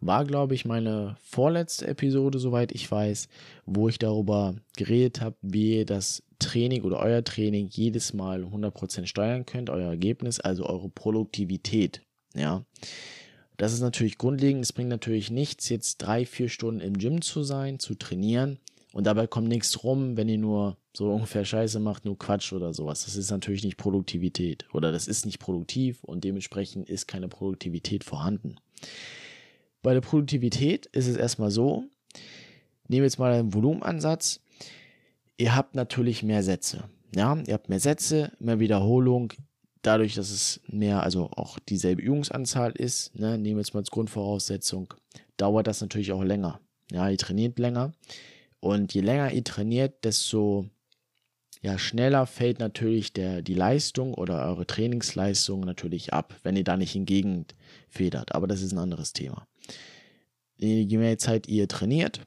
War, 0.00 0.24
glaube 0.24 0.54
ich, 0.54 0.64
meine 0.64 1.16
vorletzte 1.22 1.86
Episode, 1.86 2.38
soweit 2.38 2.72
ich 2.72 2.90
weiß, 2.90 3.28
wo 3.66 3.88
ich 3.88 3.98
darüber 3.98 4.56
geredet 4.76 5.20
habe, 5.20 5.36
wie 5.42 5.84
das 5.84 6.22
Training 6.42 6.82
oder 6.82 6.98
euer 6.98 7.24
Training 7.24 7.68
jedes 7.70 8.12
Mal 8.12 8.44
100% 8.44 9.06
steuern 9.06 9.46
könnt, 9.46 9.70
euer 9.70 9.88
Ergebnis, 9.90 10.40
also 10.40 10.66
eure 10.66 10.88
Produktivität. 10.88 12.02
Ja. 12.34 12.64
Das 13.56 13.72
ist 13.72 13.80
natürlich 13.80 14.18
grundlegend. 14.18 14.64
Es 14.64 14.72
bringt 14.72 14.88
natürlich 14.88 15.30
nichts, 15.30 15.68
jetzt 15.68 15.98
drei, 15.98 16.26
vier 16.26 16.48
Stunden 16.48 16.80
im 16.80 16.98
Gym 16.98 17.22
zu 17.22 17.42
sein, 17.42 17.78
zu 17.78 17.94
trainieren 17.94 18.58
Und 18.92 19.06
dabei 19.06 19.26
kommt 19.26 19.48
nichts 19.48 19.84
rum, 19.84 20.16
wenn 20.16 20.28
ihr 20.28 20.38
nur 20.38 20.76
so 20.94 21.10
ungefähr 21.12 21.44
Scheiße 21.44 21.80
macht, 21.80 22.04
nur 22.04 22.18
Quatsch 22.18 22.52
oder 22.52 22.74
sowas. 22.74 23.04
Das 23.04 23.16
ist 23.16 23.30
natürlich 23.30 23.64
nicht 23.64 23.78
Produktivität 23.78 24.66
oder 24.72 24.92
das 24.92 25.08
ist 25.08 25.24
nicht 25.24 25.38
produktiv 25.38 26.04
und 26.04 26.24
dementsprechend 26.24 26.88
ist 26.88 27.08
keine 27.08 27.28
Produktivität 27.28 28.04
vorhanden. 28.04 28.56
Bei 29.82 29.94
der 29.94 30.02
Produktivität 30.02 30.86
ist 30.86 31.06
es 31.08 31.16
erstmal 31.16 31.50
so, 31.50 31.84
nehmen 32.88 33.02
wir 33.02 33.04
jetzt 33.04 33.18
mal 33.18 33.32
einen 33.32 33.54
Volumenansatz. 33.54 34.41
Ihr 35.38 35.54
habt 35.54 35.74
natürlich 35.74 36.22
mehr 36.22 36.42
Sätze. 36.42 36.84
Ja, 37.14 37.36
ihr 37.46 37.54
habt 37.54 37.68
mehr 37.68 37.80
Sätze, 37.80 38.32
mehr 38.38 38.60
Wiederholung. 38.60 39.32
Dadurch, 39.82 40.14
dass 40.14 40.30
es 40.30 40.60
mehr, 40.68 41.02
also 41.02 41.30
auch 41.30 41.58
dieselbe 41.58 42.02
Übungsanzahl 42.02 42.72
ist, 42.72 43.18
ne, 43.18 43.36
nehmen 43.36 43.56
wir 43.56 43.62
jetzt 43.62 43.74
mal 43.74 43.80
als 43.80 43.90
Grundvoraussetzung, 43.90 44.94
dauert 45.36 45.66
das 45.66 45.80
natürlich 45.80 46.12
auch 46.12 46.22
länger. 46.22 46.60
Ja, 46.90 47.08
ihr 47.08 47.18
trainiert 47.18 47.58
länger. 47.58 47.92
Und 48.60 48.94
je 48.94 49.00
länger 49.00 49.32
ihr 49.32 49.42
trainiert, 49.42 50.04
desto 50.04 50.66
ja, 51.62 51.78
schneller 51.78 52.26
fällt 52.26 52.58
natürlich 52.58 53.12
der, 53.12 53.42
die 53.42 53.54
Leistung 53.54 54.14
oder 54.14 54.44
eure 54.46 54.66
Trainingsleistung 54.66 55.60
natürlich 55.60 56.12
ab, 56.12 56.34
wenn 56.42 56.56
ihr 56.56 56.64
da 56.64 56.76
nicht 56.76 56.92
hingegen 56.92 57.46
federt. 57.88 58.34
Aber 58.34 58.46
das 58.46 58.62
ist 58.62 58.72
ein 58.72 58.78
anderes 58.78 59.12
Thema. 59.12 59.46
Je 60.56 60.98
mehr 60.98 61.18
Zeit 61.18 61.48
ihr 61.48 61.66
trainiert, 61.66 62.20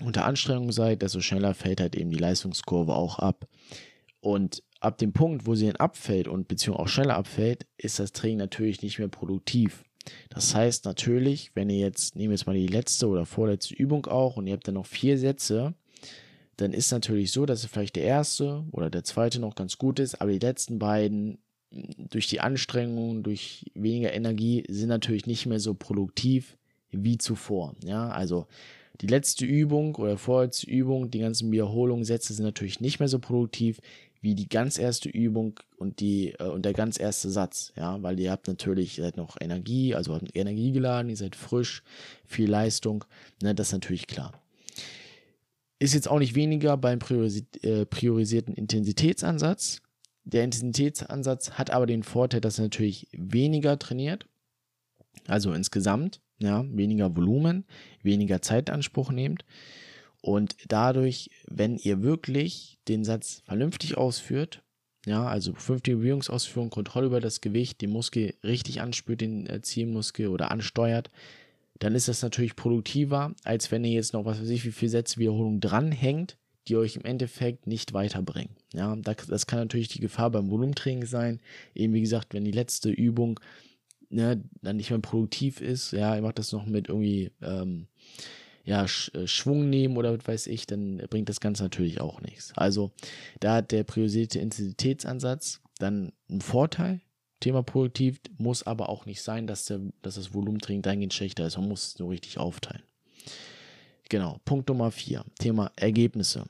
unter 0.00 0.24
Anstrengung 0.24 0.72
seid, 0.72 1.02
desto 1.02 1.20
schneller 1.20 1.54
fällt 1.54 1.80
halt 1.80 1.96
eben 1.96 2.10
die 2.10 2.18
Leistungskurve 2.18 2.94
auch 2.94 3.18
ab. 3.18 3.48
Und 4.20 4.62
ab 4.80 4.98
dem 4.98 5.12
Punkt, 5.12 5.46
wo 5.46 5.54
sie 5.54 5.66
dann 5.66 5.76
abfällt 5.76 6.28
und 6.28 6.48
beziehungsweise 6.48 6.82
auch 6.82 6.88
schneller 6.88 7.16
abfällt, 7.16 7.66
ist 7.76 7.98
das 7.98 8.12
Training 8.12 8.38
natürlich 8.38 8.82
nicht 8.82 8.98
mehr 8.98 9.08
produktiv. 9.08 9.84
Das 10.28 10.54
heißt 10.54 10.84
natürlich, 10.84 11.52
wenn 11.54 11.70
ihr 11.70 11.78
jetzt, 11.78 12.16
nehmen 12.16 12.30
wir 12.30 12.36
jetzt 12.36 12.46
mal 12.46 12.54
die 12.54 12.66
letzte 12.66 13.08
oder 13.08 13.24
vorletzte 13.24 13.74
Übung 13.74 14.06
auch 14.06 14.36
und 14.36 14.46
ihr 14.46 14.54
habt 14.54 14.68
dann 14.68 14.74
noch 14.74 14.86
vier 14.86 15.18
Sätze, 15.18 15.74
dann 16.56 16.72
ist 16.72 16.92
natürlich 16.92 17.32
so, 17.32 17.46
dass 17.46 17.64
vielleicht 17.64 17.96
der 17.96 18.04
erste 18.04 18.64
oder 18.70 18.90
der 18.90 19.04
zweite 19.04 19.40
noch 19.40 19.54
ganz 19.54 19.78
gut 19.78 19.98
ist, 19.98 20.20
aber 20.20 20.30
die 20.30 20.38
letzten 20.38 20.78
beiden 20.78 21.38
durch 21.70 22.28
die 22.28 22.40
Anstrengung, 22.40 23.22
durch 23.22 23.70
weniger 23.74 24.12
Energie 24.12 24.64
sind 24.68 24.88
natürlich 24.88 25.26
nicht 25.26 25.46
mehr 25.46 25.58
so 25.58 25.74
produktiv 25.74 26.56
wie 26.90 27.18
zuvor. 27.18 27.74
Ja, 27.82 28.10
also 28.10 28.46
die 29.00 29.06
letzte 29.06 29.44
Übung 29.44 29.94
oder 29.96 30.16
vorletzte 30.18 30.70
Übung, 30.70 31.10
die 31.10 31.18
ganzen 31.18 31.50
Wiederholungen, 31.50 32.04
Sätze 32.04 32.32
sind 32.32 32.44
natürlich 32.44 32.80
nicht 32.80 33.00
mehr 33.00 33.08
so 33.08 33.18
produktiv 33.18 33.80
wie 34.20 34.34
die 34.34 34.48
ganz 34.48 34.78
erste 34.78 35.10
Übung 35.10 35.60
und 35.76 36.00
die 36.00 36.32
äh, 36.38 36.44
und 36.44 36.64
der 36.64 36.72
ganz 36.72 36.98
erste 36.98 37.28
Satz, 37.28 37.72
ja, 37.76 38.02
weil 38.02 38.18
ihr 38.18 38.30
habt 38.30 38.48
natürlich 38.48 38.96
ihr 38.96 39.04
seid 39.04 39.18
noch 39.18 39.36
Energie, 39.38 39.94
also 39.94 40.14
habt 40.14 40.34
Energie 40.34 40.72
geladen, 40.72 41.10
ihr 41.10 41.16
seid 41.16 41.36
frisch, 41.36 41.82
viel 42.24 42.48
Leistung, 42.48 43.04
ne, 43.42 43.54
das 43.54 43.68
ist 43.68 43.72
natürlich 43.74 44.06
klar. 44.06 44.32
Ist 45.78 45.92
jetzt 45.92 46.08
auch 46.08 46.20
nicht 46.20 46.34
weniger 46.34 46.78
beim 46.78 47.00
priorisi 47.00 47.44
äh, 47.62 47.84
priorisierten 47.84 48.54
Intensitätsansatz. 48.54 49.82
Der 50.24 50.44
Intensitätsansatz 50.44 51.50
hat 51.50 51.68
aber 51.68 51.84
den 51.84 52.02
Vorteil, 52.02 52.40
dass 52.40 52.58
er 52.58 52.64
natürlich 52.64 53.08
weniger 53.12 53.78
trainiert, 53.78 54.26
also 55.26 55.52
insgesamt, 55.52 56.22
ja, 56.38 56.64
weniger 56.70 57.16
Volumen, 57.16 57.64
weniger 58.02 58.42
Zeitanspruch 58.42 59.10
nehmt 59.10 59.44
und 60.24 60.56
dadurch, 60.68 61.28
wenn 61.48 61.76
ihr 61.76 62.02
wirklich 62.02 62.78
den 62.88 63.04
Satz 63.04 63.42
vernünftig 63.44 63.98
ausführt, 63.98 64.62
ja, 65.04 65.26
also 65.26 65.52
vernünftige 65.52 65.98
Bewegungsausführung, 65.98 66.70
Kontrolle 66.70 67.08
über 67.08 67.20
das 67.20 67.42
Gewicht, 67.42 67.82
den 67.82 67.90
Muskel 67.90 68.34
richtig 68.42 68.80
anspürt, 68.80 69.20
den 69.20 69.46
äh, 69.46 69.60
Zielmuskel 69.60 70.28
oder 70.28 70.50
ansteuert, 70.50 71.10
dann 71.78 71.94
ist 71.94 72.08
das 72.08 72.22
natürlich 72.22 72.56
produktiver, 72.56 73.34
als 73.44 73.70
wenn 73.70 73.84
ihr 73.84 73.92
jetzt 73.92 74.14
noch, 74.14 74.24
was 74.24 74.40
weiß 74.40 74.48
ich, 74.48 74.64
wie 74.64 74.72
viele 74.72 74.92
Sätze 74.92 75.18
Wiederholung 75.18 75.60
dranhängt, 75.60 76.38
die 76.68 76.76
euch 76.76 76.96
im 76.96 77.04
Endeffekt 77.04 77.66
nicht 77.66 77.92
weiterbringen. 77.92 78.56
Ja, 78.72 78.96
das 78.96 79.46
kann 79.46 79.58
natürlich 79.58 79.88
die 79.88 80.00
Gefahr 80.00 80.30
beim 80.30 80.48
Volumentraining 80.48 81.04
sein. 81.04 81.40
Eben 81.74 81.92
wie 81.92 82.00
gesagt, 82.00 82.32
wenn 82.32 82.46
die 82.46 82.50
letzte 82.50 82.88
Übung 82.88 83.40
ne, 84.10 84.42
dann 84.62 84.76
nicht 84.76 84.90
mehr 84.90 84.98
produktiv 84.98 85.60
ist, 85.60 85.92
ja, 85.92 86.14
ihr 86.14 86.22
macht 86.22 86.38
das 86.38 86.52
noch 86.52 86.66
mit 86.66 86.88
irgendwie 86.88 87.32
ähm, 87.42 87.86
ja, 88.64 88.84
äh, 88.84 89.26
Schwung 89.26 89.68
nehmen 89.68 89.96
oder 89.96 90.16
was 90.16 90.26
weiß 90.26 90.46
ich, 90.46 90.66
dann 90.66 90.98
bringt 91.10 91.28
das 91.28 91.40
Ganze 91.40 91.62
natürlich 91.62 92.00
auch 92.00 92.20
nichts. 92.20 92.52
Also 92.56 92.92
da 93.40 93.56
hat 93.56 93.72
der 93.72 93.84
priorisierte 93.84 94.38
Intensitätsansatz 94.38 95.60
dann 95.78 96.12
einen 96.28 96.40
Vorteil. 96.40 97.00
Thema 97.40 97.62
produktiv 97.62 98.20
muss 98.38 98.62
aber 98.62 98.88
auch 98.88 99.04
nicht 99.04 99.20
sein, 99.20 99.46
dass, 99.46 99.66
der, 99.66 99.80
dass 100.00 100.14
das 100.14 100.32
Volumentraining 100.32 100.82
dahingehend 100.82 101.12
schlechter 101.12 101.46
ist. 101.46 101.58
Man 101.58 101.68
muss 101.68 101.88
es 101.88 101.98
nur 101.98 102.10
richtig 102.10 102.38
aufteilen. 102.38 102.82
Genau, 104.08 104.40
Punkt 104.44 104.68
Nummer 104.68 104.90
vier, 104.90 105.24
Thema 105.38 105.70
Ergebnisse. 105.76 106.44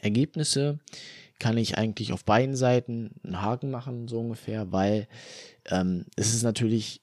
Ergebnisse 0.00 0.80
kann 1.44 1.58
ich 1.58 1.76
eigentlich 1.76 2.14
auf 2.14 2.24
beiden 2.24 2.56
Seiten 2.56 3.20
einen 3.22 3.42
Haken 3.42 3.70
machen, 3.70 4.08
so 4.08 4.18
ungefähr, 4.18 4.72
weil 4.72 5.08
ähm, 5.66 6.06
es 6.16 6.32
ist 6.32 6.42
natürlich, 6.42 7.02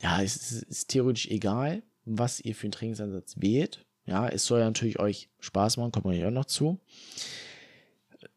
ja, 0.00 0.22
es 0.22 0.36
ist, 0.36 0.62
ist 0.62 0.88
theoretisch 0.90 1.26
egal, 1.26 1.82
was 2.04 2.38
ihr 2.38 2.54
für 2.54 2.66
einen 2.66 2.72
Trainingsansatz 2.72 3.34
wählt. 3.40 3.84
Ja, 4.04 4.28
es 4.28 4.46
soll 4.46 4.60
ja 4.60 4.66
natürlich 4.66 5.00
euch 5.00 5.30
Spaß 5.40 5.78
machen, 5.78 5.90
kommt 5.90 6.04
man 6.04 6.14
ja 6.14 6.28
auch 6.28 6.30
noch 6.30 6.44
zu. 6.44 6.78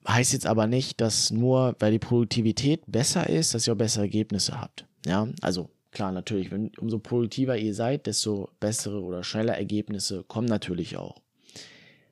Heißt 0.07 0.33
jetzt 0.33 0.48
aber 0.48 0.65
nicht, 0.65 1.00
dass 1.00 1.29
nur, 1.29 1.75
weil 1.77 1.91
die 1.91 2.00
Produktivität 2.00 2.81
besser 2.88 3.29
ist, 3.29 3.53
dass 3.53 3.67
ihr 3.67 3.74
auch 3.74 3.77
bessere 3.77 4.05
Ergebnisse 4.05 4.59
habt. 4.59 4.88
Ja, 5.05 5.27
also 5.41 5.69
klar, 5.91 6.12
natürlich, 6.12 6.50
wenn, 6.50 6.71
umso 6.79 6.98
produktiver 6.98 7.55
ihr 7.55 7.75
seid, 7.75 8.07
desto 8.07 8.50
bessere 8.59 9.00
oder 9.03 9.24
schneller 9.24 9.55
Ergebnisse 9.55 10.24
kommen 10.24 10.48
natürlich 10.48 10.98
auch. 10.98 11.21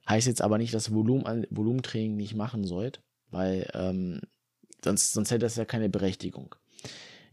Heißt 0.08 0.28
jetzt 0.28 0.44
aber 0.44 0.60
nicht, 0.60 0.76
dass 0.76 0.94
Volumen, 0.94 1.48
Volumentraining 1.50 2.16
nicht 2.16 2.36
machen 2.36 2.64
sollt, 2.64 3.02
weil 3.32 3.70
ähm, 3.74 4.22
sonst, 4.84 5.14
sonst 5.14 5.32
hätte 5.32 5.46
das 5.46 5.56
ja 5.56 5.66
keine 5.66 5.90
Berechtigung. 5.90 6.56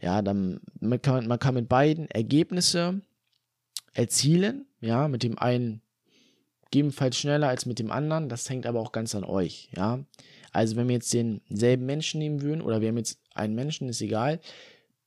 Ja, 0.01 0.21
dann 0.21 0.59
man 0.79 1.01
kann, 1.01 1.27
man 1.27 1.39
kann 1.39 1.55
mit 1.55 1.69
beiden 1.69 2.09
Ergebnisse 2.09 3.01
erzielen. 3.93 4.67
Ja, 4.81 5.07
mit 5.07 5.23
dem 5.23 5.39
einen 5.39 5.81
gegebenenfalls 6.65 7.17
schneller 7.17 7.47
als 7.47 7.65
mit 7.65 7.79
dem 7.79 7.91
anderen. 7.91 8.29
Das 8.29 8.49
hängt 8.49 8.65
aber 8.65 8.79
auch 8.79 8.91
ganz 8.91 9.15
an 9.15 9.23
euch. 9.23 9.69
Ja, 9.75 10.03
also 10.51 10.75
wenn 10.75 10.87
wir 10.87 10.95
jetzt 10.95 11.13
denselben 11.13 11.85
Menschen 11.85 12.19
nehmen 12.19 12.41
würden 12.41 12.61
oder 12.61 12.81
wir 12.81 12.89
haben 12.89 12.97
jetzt 12.97 13.19
einen 13.33 13.55
Menschen, 13.55 13.89
ist 13.89 14.01
egal. 14.01 14.39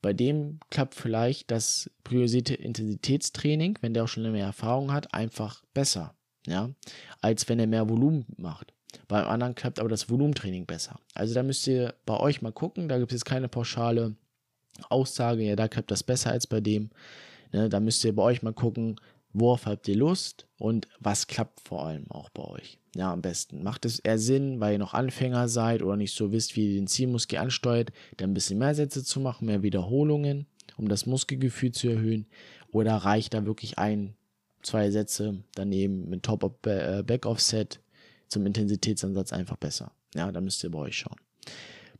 Bei 0.00 0.12
dem 0.12 0.60
klappt 0.70 0.94
vielleicht 0.94 1.50
das 1.50 1.90
priorisierte 2.04 2.54
Intensitätstraining, 2.54 3.78
wenn 3.80 3.94
der 3.94 4.04
auch 4.04 4.08
schon 4.08 4.30
mehr 4.30 4.46
Erfahrung 4.46 4.92
hat, 4.92 5.12
einfach 5.12 5.64
besser. 5.74 6.14
Ja, 6.46 6.70
als 7.20 7.48
wenn 7.48 7.58
er 7.58 7.66
mehr 7.66 7.88
Volumen 7.88 8.24
macht. 8.36 8.72
Beim 9.06 9.26
anderen 9.26 9.54
klappt 9.54 9.80
aber 9.80 9.88
das 9.88 10.08
Volumentraining 10.08 10.66
besser. 10.66 10.98
Also 11.14 11.34
da 11.34 11.42
müsst 11.42 11.66
ihr 11.66 11.94
bei 12.06 12.18
euch 12.18 12.42
mal 12.42 12.52
gucken. 12.52 12.88
Da 12.88 12.98
gibt 12.98 13.12
es 13.12 13.24
keine 13.24 13.48
pauschale 13.48 14.14
Aussage, 14.88 15.42
ja, 15.42 15.56
da 15.56 15.68
klappt 15.68 15.90
das 15.90 16.02
besser 16.02 16.30
als 16.30 16.46
bei 16.46 16.60
dem. 16.60 16.90
Ne, 17.52 17.68
da 17.68 17.80
müsst 17.80 18.04
ihr 18.04 18.14
bei 18.14 18.22
euch 18.22 18.42
mal 18.42 18.52
gucken, 18.52 19.00
worauf 19.32 19.66
habt 19.66 19.88
ihr 19.88 19.96
Lust 19.96 20.46
und 20.58 20.88
was 21.00 21.26
klappt 21.26 21.60
vor 21.60 21.86
allem 21.86 22.10
auch 22.10 22.30
bei 22.30 22.44
euch. 22.44 22.78
Ja, 22.94 23.12
am 23.12 23.22
besten. 23.22 23.62
Macht 23.62 23.84
es 23.84 23.98
eher 23.98 24.18
Sinn, 24.18 24.60
weil 24.60 24.72
ihr 24.72 24.78
noch 24.78 24.94
Anfänger 24.94 25.48
seid 25.48 25.82
oder 25.82 25.96
nicht 25.96 26.14
so 26.14 26.32
wisst, 26.32 26.56
wie 26.56 26.68
ihr 26.68 26.80
den 26.80 26.86
Zielmuskel 26.86 27.38
ansteuert, 27.38 27.92
dann 28.16 28.30
ein 28.30 28.34
bisschen 28.34 28.58
mehr 28.58 28.74
Sätze 28.74 29.04
zu 29.04 29.20
machen, 29.20 29.46
mehr 29.46 29.62
Wiederholungen, 29.62 30.46
um 30.76 30.88
das 30.88 31.06
Muskelgefühl 31.06 31.72
zu 31.72 31.88
erhöhen? 31.88 32.26
Oder 32.72 32.96
reicht 32.96 33.34
da 33.34 33.46
wirklich 33.46 33.78
ein, 33.78 34.14
zwei 34.62 34.90
Sätze 34.90 35.42
daneben 35.54 36.08
mit 36.08 36.22
Top-Back-Offset 36.24 37.76
äh, 37.76 37.78
zum 38.28 38.46
Intensitätsansatz 38.46 39.32
einfach 39.32 39.56
besser? 39.56 39.92
Ja, 40.14 40.30
da 40.32 40.40
müsst 40.40 40.62
ihr 40.64 40.70
bei 40.70 40.78
euch 40.78 40.98
schauen. 40.98 41.16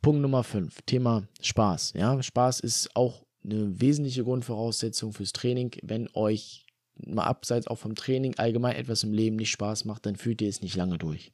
Punkt 0.01 0.21
Nummer 0.21 0.43
5, 0.43 0.81
Thema 0.83 1.27
Spaß. 1.41 1.93
Ja, 1.95 2.21
Spaß 2.21 2.61
ist 2.61 2.95
auch 2.95 3.25
eine 3.43 3.79
wesentliche 3.79 4.23
Grundvoraussetzung 4.23 5.13
fürs 5.13 5.33
Training. 5.33 5.71
Wenn 5.83 6.09
euch 6.13 6.65
mal 7.05 7.23
abseits 7.23 7.67
auch 7.67 7.77
vom 7.77 7.95
Training 7.95 8.35
allgemein 8.37 8.75
etwas 8.75 9.03
im 9.03 9.13
Leben 9.13 9.35
nicht 9.35 9.51
Spaß 9.51 9.85
macht, 9.85 10.05
dann 10.05 10.15
fühlt 10.15 10.41
ihr 10.41 10.49
es 10.49 10.61
nicht 10.61 10.75
lange 10.75 10.97
durch. 10.97 11.31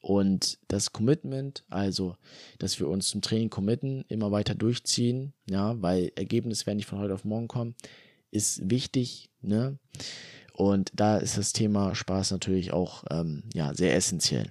Und 0.00 0.58
das 0.68 0.92
Commitment, 0.92 1.64
also, 1.70 2.16
dass 2.58 2.78
wir 2.78 2.88
uns 2.88 3.08
zum 3.08 3.20
Training 3.20 3.50
committen, 3.50 4.04
immer 4.08 4.30
weiter 4.30 4.54
durchziehen, 4.54 5.32
ja, 5.48 5.80
weil 5.82 6.12
Ergebnisse 6.14 6.66
werden 6.66 6.76
nicht 6.76 6.86
von 6.86 6.98
heute 6.98 7.14
auf 7.14 7.24
morgen 7.24 7.48
kommen, 7.48 7.74
ist 8.30 8.70
wichtig, 8.70 9.30
ne? 9.42 9.78
Und 10.58 10.90
da 10.92 11.18
ist 11.18 11.38
das 11.38 11.52
Thema 11.52 11.94
Spaß 11.94 12.32
natürlich 12.32 12.72
auch, 12.72 13.04
ähm, 13.12 13.44
ja, 13.54 13.74
sehr 13.74 13.94
essentiell. 13.94 14.50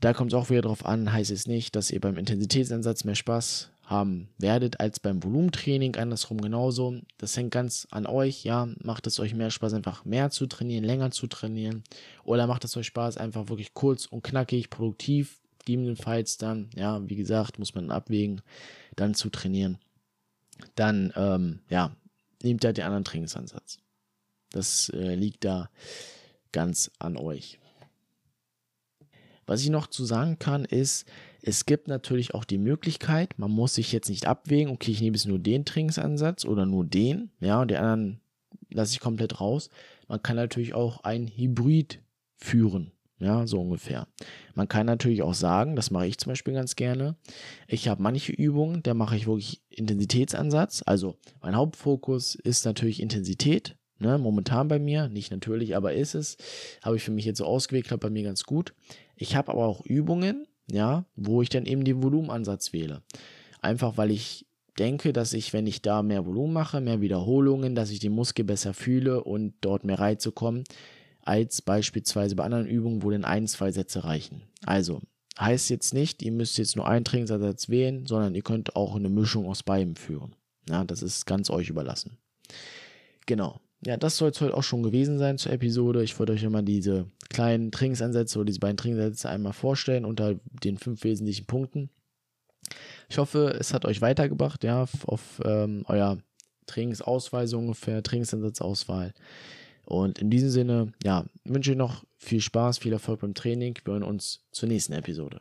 Da 0.00 0.14
kommt 0.14 0.32
es 0.32 0.34
auch 0.34 0.48
wieder 0.48 0.62
drauf 0.62 0.86
an, 0.86 1.12
heißt 1.12 1.30
es 1.30 1.46
nicht, 1.46 1.76
dass 1.76 1.90
ihr 1.90 2.00
beim 2.00 2.16
Intensitätsansatz 2.16 3.04
mehr 3.04 3.14
Spaß 3.14 3.68
haben 3.84 4.30
werdet 4.38 4.80
als 4.80 4.98
beim 4.98 5.22
Volumentraining, 5.22 5.96
andersrum 5.96 6.40
genauso. 6.40 6.94
Das 7.18 7.36
hängt 7.36 7.50
ganz 7.50 7.86
an 7.90 8.06
euch, 8.06 8.44
ja. 8.44 8.70
Macht 8.82 9.06
es 9.06 9.20
euch 9.20 9.34
mehr 9.34 9.50
Spaß, 9.50 9.74
einfach 9.74 10.06
mehr 10.06 10.30
zu 10.30 10.46
trainieren, 10.46 10.84
länger 10.84 11.10
zu 11.10 11.26
trainieren? 11.26 11.84
Oder 12.24 12.46
macht 12.46 12.64
es 12.64 12.74
euch 12.78 12.86
Spaß, 12.86 13.18
einfach 13.18 13.50
wirklich 13.50 13.74
kurz 13.74 14.06
und 14.06 14.24
knackig, 14.24 14.70
produktiv, 14.70 15.42
gegebenenfalls 15.58 16.38
dann, 16.38 16.70
ja, 16.74 17.06
wie 17.06 17.16
gesagt, 17.16 17.58
muss 17.58 17.74
man 17.74 17.90
abwägen, 17.90 18.40
dann 18.96 19.12
zu 19.12 19.28
trainieren. 19.28 19.76
Dann, 20.76 21.12
ähm, 21.14 21.58
ja, 21.68 21.94
nehmt 22.42 22.64
ihr 22.64 22.72
den 22.72 22.86
anderen 22.86 23.04
Trainingsansatz. 23.04 23.80
Das 24.52 24.90
äh, 24.90 25.14
liegt 25.14 25.44
da 25.44 25.70
ganz 26.52 26.90
an 26.98 27.16
euch. 27.16 27.58
Was 29.46 29.62
ich 29.62 29.70
noch 29.70 29.88
zu 29.88 30.04
sagen 30.04 30.38
kann, 30.38 30.64
ist, 30.64 31.06
es 31.42 31.66
gibt 31.66 31.88
natürlich 31.88 32.34
auch 32.34 32.44
die 32.44 32.58
Möglichkeit, 32.58 33.38
man 33.38 33.50
muss 33.50 33.74
sich 33.74 33.92
jetzt 33.92 34.08
nicht 34.08 34.26
abwägen, 34.26 34.72
okay, 34.72 34.92
ich 34.92 35.00
nehme 35.00 35.16
jetzt 35.16 35.26
nur 35.26 35.38
den 35.38 35.64
Trainingsansatz 35.64 36.44
oder 36.44 36.66
nur 36.66 36.84
den, 36.84 37.30
ja, 37.40 37.60
und 37.60 37.68
den 37.68 37.78
anderen 37.78 38.20
lasse 38.70 38.92
ich 38.92 39.00
komplett 39.00 39.40
raus. 39.40 39.70
Man 40.06 40.22
kann 40.22 40.36
natürlich 40.36 40.74
auch 40.74 41.02
ein 41.02 41.26
Hybrid 41.26 42.00
führen. 42.36 42.92
Ja, 43.18 43.46
so 43.46 43.60
ungefähr. 43.60 44.06
Man 44.54 44.66
kann 44.66 44.86
natürlich 44.86 45.20
auch 45.22 45.34
sagen, 45.34 45.76
das 45.76 45.90
mache 45.90 46.06
ich 46.06 46.16
zum 46.16 46.30
Beispiel 46.30 46.54
ganz 46.54 46.74
gerne. 46.74 47.16
Ich 47.68 47.86
habe 47.86 48.02
manche 48.02 48.32
Übungen, 48.32 48.82
da 48.82 48.94
mache 48.94 49.14
ich 49.14 49.26
wirklich 49.26 49.60
Intensitätsansatz. 49.68 50.82
Also 50.86 51.18
mein 51.42 51.54
Hauptfokus 51.54 52.34
ist 52.34 52.64
natürlich 52.64 52.98
Intensität. 52.98 53.76
Ne, 54.02 54.16
momentan 54.16 54.66
bei 54.68 54.78
mir, 54.78 55.08
nicht 55.08 55.30
natürlich, 55.30 55.76
aber 55.76 55.92
ist 55.92 56.14
es. 56.14 56.38
Habe 56.82 56.96
ich 56.96 57.02
für 57.02 57.10
mich 57.10 57.26
jetzt 57.26 57.36
so 57.36 57.44
ausgewählt, 57.44 57.86
klappt 57.86 58.02
bei 58.02 58.08
mir 58.08 58.22
ganz 58.22 58.44
gut. 58.44 58.72
Ich 59.14 59.36
habe 59.36 59.52
aber 59.52 59.66
auch 59.66 59.84
Übungen, 59.84 60.46
ja, 60.70 61.04
wo 61.16 61.42
ich 61.42 61.50
dann 61.50 61.66
eben 61.66 61.84
den 61.84 62.02
Volumenansatz 62.02 62.72
wähle. 62.72 63.02
Einfach 63.60 63.98
weil 63.98 64.10
ich 64.10 64.46
denke, 64.78 65.12
dass 65.12 65.34
ich, 65.34 65.52
wenn 65.52 65.66
ich 65.66 65.82
da 65.82 66.02
mehr 66.02 66.24
Volumen 66.24 66.54
mache, 66.54 66.80
mehr 66.80 67.02
Wiederholungen, 67.02 67.74
dass 67.74 67.90
ich 67.90 67.98
den 67.98 68.12
Muskel 68.12 68.46
besser 68.46 68.72
fühle 68.72 69.22
und 69.22 69.52
dort 69.60 69.84
mehr 69.84 69.98
Reize 69.98 70.32
kommen, 70.32 70.64
als 71.20 71.60
beispielsweise 71.60 72.34
bei 72.36 72.44
anderen 72.44 72.66
Übungen, 72.66 73.02
wo 73.02 73.10
dann 73.10 73.26
ein, 73.26 73.46
zwei 73.46 73.70
Sätze 73.70 74.04
reichen. 74.04 74.40
Also, 74.64 75.02
heißt 75.38 75.68
jetzt 75.68 75.92
nicht, 75.92 76.22
ihr 76.22 76.32
müsst 76.32 76.56
jetzt 76.56 76.74
nur 76.74 76.88
einen 76.88 77.04
Trainingsersatz 77.04 77.68
wählen, 77.68 78.06
sondern 78.06 78.34
ihr 78.34 78.42
könnt 78.42 78.76
auch 78.76 78.96
eine 78.96 79.10
Mischung 79.10 79.46
aus 79.46 79.62
beiden 79.62 79.96
führen. 79.96 80.34
Ja, 80.70 80.84
das 80.84 81.02
ist 81.02 81.26
ganz 81.26 81.50
euch 81.50 81.68
überlassen. 81.68 82.16
Genau. 83.26 83.60
Ja, 83.84 83.96
das 83.96 84.18
soll 84.18 84.30
es 84.30 84.40
heute 84.40 84.54
auch 84.54 84.62
schon 84.62 84.82
gewesen 84.82 85.18
sein 85.18 85.38
zur 85.38 85.52
Episode. 85.52 86.02
Ich 86.02 86.18
wollte 86.18 86.32
euch 86.32 86.42
immer 86.42 86.62
diese 86.62 87.06
kleinen 87.30 87.72
Trainingsansätze 87.72 88.38
oder 88.38 88.46
diese 88.46 88.60
beiden 88.60 88.76
Trainingsansätze 88.76 89.28
einmal 89.30 89.54
vorstellen 89.54 90.04
unter 90.04 90.34
den 90.62 90.76
fünf 90.76 91.02
wesentlichen 91.04 91.46
Punkten. 91.46 91.88
Ich 93.08 93.18
hoffe, 93.18 93.56
es 93.58 93.72
hat 93.72 93.86
euch 93.86 94.02
weitergebracht, 94.02 94.64
ja, 94.64 94.86
auf 95.06 95.40
ähm, 95.44 95.84
euer 95.86 96.18
Trainingsauswahl 96.66 97.52
ungefähr, 97.54 98.02
Trainingsansatzauswahl. 98.02 99.14
Und 99.86 100.18
in 100.18 100.30
diesem 100.30 100.50
Sinne, 100.50 100.92
ja, 101.02 101.24
wünsche 101.44 101.72
ich 101.72 101.76
noch 101.76 102.04
viel 102.16 102.40
Spaß, 102.40 102.78
viel 102.78 102.92
Erfolg 102.92 103.20
beim 103.20 103.34
Training. 103.34 103.76
Wir 103.84 103.94
hören 103.94 104.02
uns 104.02 104.46
zur 104.52 104.68
nächsten 104.68 104.92
Episode. 104.92 105.40